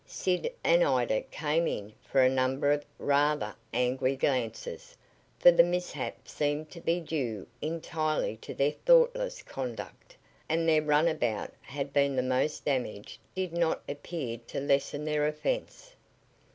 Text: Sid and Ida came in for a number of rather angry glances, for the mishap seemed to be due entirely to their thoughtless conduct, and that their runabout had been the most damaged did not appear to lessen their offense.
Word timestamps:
Sid 0.07 0.51
and 0.63 0.83
Ida 0.83 1.21
came 1.21 1.67
in 1.67 1.93
for 2.01 2.23
a 2.23 2.27
number 2.27 2.71
of 2.71 2.83
rather 2.97 3.53
angry 3.71 4.15
glances, 4.15 4.97
for 5.37 5.51
the 5.51 5.61
mishap 5.61 6.27
seemed 6.27 6.71
to 6.71 6.81
be 6.81 6.99
due 6.99 7.45
entirely 7.61 8.35
to 8.37 8.55
their 8.55 8.71
thoughtless 8.71 9.43
conduct, 9.43 10.17
and 10.49 10.61
that 10.61 10.71
their 10.73 10.81
runabout 10.81 11.53
had 11.61 11.93
been 11.93 12.15
the 12.15 12.23
most 12.23 12.65
damaged 12.65 13.19
did 13.35 13.53
not 13.53 13.83
appear 13.87 14.39
to 14.47 14.59
lessen 14.59 15.05
their 15.05 15.27
offense. 15.27 15.93